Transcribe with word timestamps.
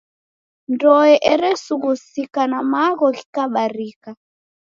Ndoe 0.71 1.13
eresughusika, 1.31 2.41
na 2.51 2.59
magho 2.71 3.07
ghikabarika. 3.15 4.09